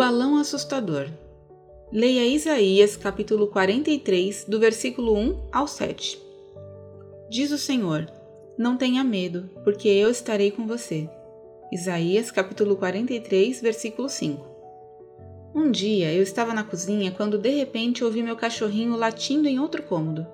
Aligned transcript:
balão 0.00 0.38
assustador. 0.38 1.08
Leia 1.92 2.26
Isaías 2.26 2.96
capítulo 2.96 3.48
43, 3.48 4.46
do 4.48 4.58
versículo 4.58 5.14
1 5.14 5.48
ao 5.52 5.68
7. 5.68 6.18
Diz 7.28 7.50
o 7.50 7.58
Senhor: 7.58 8.10
Não 8.56 8.78
tenha 8.78 9.04
medo, 9.04 9.50
porque 9.62 9.88
eu 9.90 10.10
estarei 10.10 10.52
com 10.52 10.66
você. 10.66 11.06
Isaías 11.70 12.30
capítulo 12.30 12.76
43, 12.76 13.60
versículo 13.60 14.08
5. 14.08 14.42
Um 15.54 15.70
dia 15.70 16.10
eu 16.14 16.22
estava 16.22 16.54
na 16.54 16.64
cozinha 16.64 17.12
quando 17.12 17.36
de 17.36 17.50
repente 17.50 18.02
ouvi 18.02 18.22
meu 18.22 18.36
cachorrinho 18.36 18.96
latindo 18.96 19.48
em 19.48 19.60
outro 19.60 19.82
cômodo. 19.82 20.26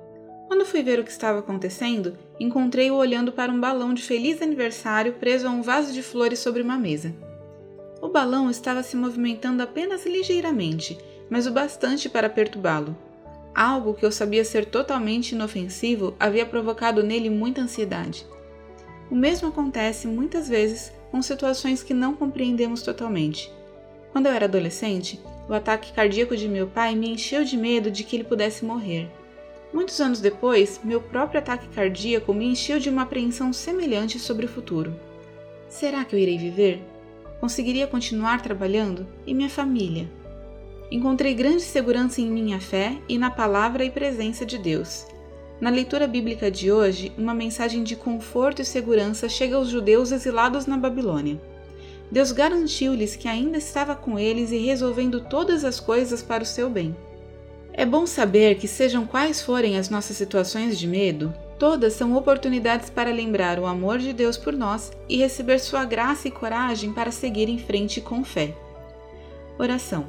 Quando 0.47 0.65
fui 0.65 0.85
ver 0.85 1.01
o 1.01 1.05
que 1.05 1.11
estava 1.11 1.41
acontecendo, 1.41 2.17
encontrei-o 2.39 2.95
olhando 2.95 3.33
para 3.33 3.51
um 3.51 3.59
balão 3.59 3.93
de 3.93 4.03
feliz 4.05 4.41
aniversário 4.41 5.15
preso 5.15 5.49
a 5.49 5.51
um 5.51 5.61
vaso 5.61 5.93
de 5.93 6.05
flores 6.05 6.39
sobre 6.39 6.63
uma 6.63 6.79
mesa. 6.79 7.13
O 8.01 8.09
balão 8.09 8.51
estava 8.51 8.83
se 8.83 8.97
movimentando 8.97 9.63
apenas 9.63 10.05
ligeiramente, 10.05 10.99
mas 11.31 11.47
o 11.47 11.51
bastante 11.51 12.09
para 12.09 12.29
perturbá-lo. 12.29 12.97
Algo 13.55 13.95
que 13.95 14.05
eu 14.05 14.13
sabia 14.13 14.45
ser 14.45 14.67
totalmente 14.67 15.33
inofensivo 15.33 16.15
havia 16.21 16.45
provocado 16.45 17.03
nele 17.03 17.31
muita 17.31 17.63
ansiedade. 17.63 18.27
O 19.11 19.15
mesmo 19.15 19.49
acontece 19.49 20.07
muitas 20.07 20.49
vezes 20.49 20.93
com 21.11 21.23
situações 21.23 21.83
que 21.83 21.95
não 21.95 22.15
compreendemos 22.15 22.83
totalmente. 22.83 23.51
Quando 24.13 24.27
eu 24.27 24.33
era 24.33 24.45
adolescente, 24.45 25.21
o 25.49 25.55
ataque 25.55 25.93
cardíaco 25.93 26.37
de 26.37 26.49
meu 26.49 26.67
pai 26.67 26.95
me 26.95 27.09
encheu 27.09 27.45
de 27.45 27.57
medo 27.57 27.91
de 27.91 28.05
que 28.05 28.17
ele 28.17 28.25
pudesse 28.25 28.65
morrer. 28.65 29.09
Muitos 29.73 30.01
anos 30.01 30.21
depois, 30.21 30.81
meu 30.83 31.01
próprio 31.01 31.39
ataque 31.39 31.69
cardíaco 31.69 32.35
me 32.35 32.47
encheu 32.47 32.79
de 32.79 32.91
uma 32.91 33.03
apreensão 33.03 33.53
semelhante 33.53 34.19
sobre 34.19 34.47
o 34.47 34.49
futuro. 34.49 34.95
Será 35.69 36.05
que 36.05 36.15
eu 36.15 36.19
irei 36.19 36.37
viver? 36.37 36.83
Conseguiria 37.41 37.87
continuar 37.87 38.43
trabalhando? 38.43 39.07
E 39.27 39.35
minha 39.35 39.51
família? 39.51 40.09
Encontrei 40.91 41.35
grande 41.35 41.63
segurança 41.63 42.21
em 42.21 42.31
minha 42.31 42.61
fé 42.61 42.97
e 43.09 43.19
na 43.19 43.31
palavra 43.31 43.85
e 43.85 43.91
presença 43.91 44.47
de 44.47 44.57
Deus. 44.57 45.07
Na 45.61 45.69
leitura 45.69 46.07
bíblica 46.07 46.51
de 46.51 46.71
hoje, 46.71 47.13
uma 47.17 47.35
mensagem 47.35 47.83
de 47.83 47.97
conforto 47.97 48.63
e 48.63 48.65
segurança 48.65 49.29
chega 49.29 49.57
aos 49.57 49.69
judeus 49.69 50.13
exilados 50.13 50.67
na 50.67 50.77
Babilônia. 50.77 51.41
Deus 52.11 52.31
garantiu-lhes 52.31 53.17
que 53.17 53.27
ainda 53.27 53.59
estava 53.59 53.97
com 53.97 54.19
eles 54.19 54.53
e 54.53 54.59
resolvendo 54.59 55.21
todas 55.21 55.65
as 55.65 55.81
coisas 55.81 56.23
para 56.23 56.43
o 56.43 56.47
seu 56.47 56.71
bem. 56.71 56.97
É 57.73 57.85
bom 57.85 58.07
saber 58.07 58.57
que, 58.57 58.69
sejam 58.69 59.07
quais 59.07 59.43
forem 59.43 59.77
as 59.77 59.91
nossas 59.91 60.17
situações 60.17 60.79
de 60.79 60.87
medo, 60.87 61.35
todas 61.59 61.95
são 61.95 62.15
oportunidades 62.17 62.91
para 62.91 63.13
lembrar 63.13 63.59
o 63.59 63.67
amor 63.67 63.99
de 63.99 64.13
Deus 64.13 64.37
por 64.37 64.53
nós 64.53 64.93
e 65.09 65.17
receber 65.19 65.59
sua 65.59 65.85
graça 65.85 66.29
e 66.29 66.31
coragem 66.31 66.93
para 66.93 67.11
seguir 67.11 67.49
em 67.49 67.59
frente 67.59 68.01
com 68.01 68.25
fé. 68.25 68.55
Oração. 69.59 70.07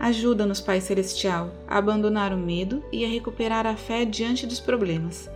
Ajuda-nos, 0.00 0.60
Pai 0.60 0.80
Celestial, 0.80 1.50
a 1.66 1.78
abandonar 1.78 2.32
o 2.32 2.36
medo 2.36 2.84
e 2.92 3.04
a 3.04 3.08
recuperar 3.08 3.66
a 3.66 3.76
fé 3.76 4.04
diante 4.04 4.46
dos 4.46 4.60
problemas, 4.60 5.28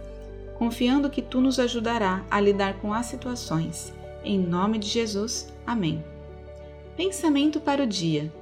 confiando 0.57 1.11
que 1.11 1.21
Tu 1.21 1.41
nos 1.41 1.59
ajudará 1.59 2.25
a 2.31 2.41
lidar 2.41 2.75
com 2.75 2.93
as 2.93 3.07
situações. 3.07 3.93
Em 4.25 4.39
nome 4.39 4.79
de 4.79 4.87
Jesus. 4.87 5.53
Amém. 5.67 6.05
Pensamento 6.97 7.61
para 7.61 7.83
o 7.83 7.87
dia. 7.87 8.33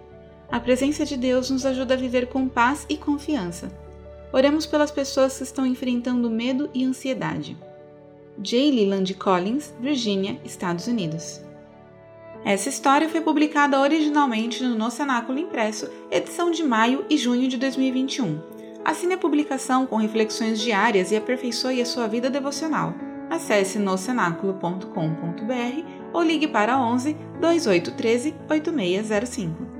A 0.50 0.60
presença 0.60 1.06
de 1.06 1.16
Deus 1.16 1.48
nos 1.48 1.64
ajuda 1.64 1.94
a 1.94 1.96
viver 1.96 2.26
com 2.26 2.48
paz 2.48 2.84
e 2.88 2.96
confiança. 2.96 3.70
Oremos 4.32 4.66
pelas 4.66 4.90
pessoas 4.90 5.36
que 5.36 5.42
estão 5.42 5.66
enfrentando 5.66 6.30
medo 6.30 6.70
e 6.72 6.84
ansiedade. 6.84 7.56
J. 8.38 8.70
Leland 8.70 9.12
Collins, 9.14 9.74
Virgínia, 9.80 10.40
Estados 10.44 10.86
Unidos. 10.86 11.40
Essa 12.44 12.68
história 12.68 13.08
foi 13.08 13.20
publicada 13.20 13.78
originalmente 13.78 14.62
no 14.62 14.74
No 14.74 14.90
Cenáculo 14.90 15.38
Impresso, 15.38 15.90
edição 16.10 16.50
de 16.50 16.62
maio 16.62 17.04
e 17.10 17.18
junho 17.18 17.48
de 17.48 17.58
2021. 17.58 18.40
Assine 18.84 19.14
a 19.14 19.18
publicação 19.18 19.86
com 19.86 19.96
reflexões 19.96 20.58
diárias 20.58 21.10
e 21.10 21.16
aperfeiçoe 21.16 21.82
a 21.82 21.86
sua 21.86 22.06
vida 22.06 22.30
devocional. 22.30 22.94
Acesse 23.28 23.78
nocenáculo.com.br 23.78 25.84
ou 26.12 26.22
ligue 26.22 26.48
para 26.48 26.78
11 26.78 27.14
2813 27.40 28.34
8605. 28.48 29.79